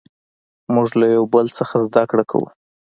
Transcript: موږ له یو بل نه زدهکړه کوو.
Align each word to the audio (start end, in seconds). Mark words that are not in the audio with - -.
موږ 0.73 0.89
له 0.99 1.05
یو 1.15 1.23
بل 1.33 1.45
نه 1.57 1.79
زدهکړه 1.85 2.23
کوو. 2.31 2.47